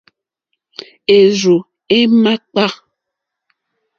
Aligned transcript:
Érzù 1.17 1.57
é 1.97 1.99
màkpá. 2.23 2.65